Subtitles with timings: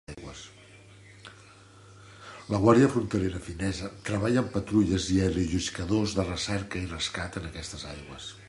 [2.53, 7.87] La Guàrdia Fronterera Finesa treballa amb patrulles i aerolliscadors de recerca i rescat en aquestes
[7.97, 8.33] aigües.